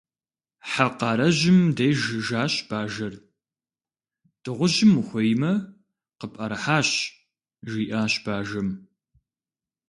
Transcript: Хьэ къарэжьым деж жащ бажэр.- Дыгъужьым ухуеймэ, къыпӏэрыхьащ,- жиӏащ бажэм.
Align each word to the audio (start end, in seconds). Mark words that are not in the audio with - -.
Хьэ 0.69 0.87
къарэжьым 0.97 1.59
деж 1.77 1.99
жащ 2.27 2.53
бажэр.- 2.67 3.13
Дыгъужьым 4.41 4.91
ухуеймэ, 4.99 5.51
къыпӏэрыхьащ,- 6.19 6.89
жиӏащ 7.69 8.13
бажэм. 8.23 8.69